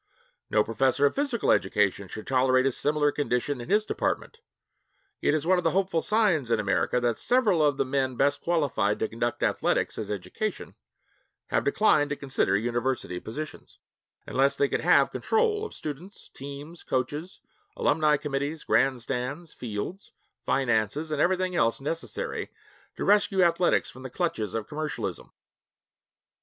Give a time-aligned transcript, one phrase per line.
[0.49, 4.39] No professor of physical education should tolerate a similar condition in his department.
[5.21, 8.41] It is one of the hopeful signs in America that several of the men best
[8.41, 10.73] qualified to conduct athletics as education
[11.49, 13.77] have declined to consider university positions,
[14.25, 17.39] unless they could have control of students, teams, coaches,
[17.77, 20.13] alumni committees, grandstands, fields,
[20.43, 22.49] finances, and everything else necessary
[22.95, 25.31] to rescue athletics from the clutches of commercialism.